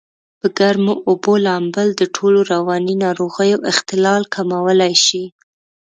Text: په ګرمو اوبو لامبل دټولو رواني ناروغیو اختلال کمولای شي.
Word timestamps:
په 0.39 0.47
ګرمو 0.59 0.93
اوبو 1.09 1.33
لامبل 1.45 1.87
دټولو 1.99 2.39
رواني 2.53 2.95
ناروغیو 3.05 3.63
اختلال 3.71 4.21
کمولای 4.33 4.93
شي. 5.05 5.23